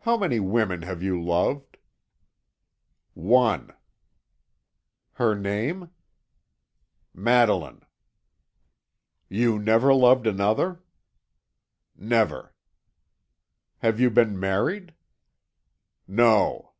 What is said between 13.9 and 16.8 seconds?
you been married?" "No."